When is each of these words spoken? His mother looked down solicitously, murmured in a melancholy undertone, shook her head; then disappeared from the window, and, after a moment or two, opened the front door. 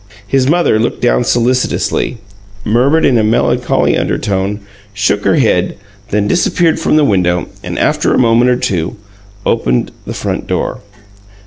His 0.27 0.49
mother 0.49 0.79
looked 0.79 0.99
down 0.99 1.23
solicitously, 1.23 2.17
murmured 2.65 3.05
in 3.05 3.19
a 3.19 3.23
melancholy 3.23 3.95
undertone, 3.95 4.61
shook 4.95 5.25
her 5.25 5.35
head; 5.35 5.77
then 6.09 6.27
disappeared 6.27 6.79
from 6.79 6.95
the 6.95 7.05
window, 7.05 7.47
and, 7.63 7.77
after 7.77 8.11
a 8.11 8.17
moment 8.17 8.49
or 8.49 8.55
two, 8.55 8.97
opened 9.45 9.91
the 10.07 10.15
front 10.15 10.47
door. 10.47 10.79